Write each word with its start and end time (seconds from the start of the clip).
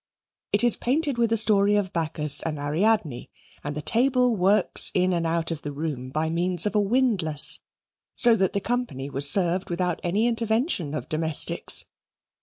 It 0.51 0.63
is 0.63 0.77
painted 0.77 1.19
with 1.19 1.29
the 1.29 1.37
story 1.37 1.75
of 1.75 1.93
Bacchus 1.93 2.41
and 2.41 2.57
Ariadne, 2.57 3.29
and 3.63 3.75
the 3.75 3.83
table 3.83 4.35
works 4.35 4.89
in 4.95 5.13
and 5.13 5.27
out 5.27 5.51
of 5.51 5.61
the 5.61 5.71
room 5.71 6.09
by 6.09 6.27
means 6.27 6.65
of 6.65 6.73
a 6.73 6.79
windlass, 6.81 7.59
so 8.15 8.35
that 8.35 8.53
the 8.53 8.61
company 8.61 9.11
was 9.11 9.29
served 9.29 9.69
without 9.69 9.99
any 10.03 10.25
intervention 10.25 10.95
of 10.95 11.07
domestics. 11.07 11.85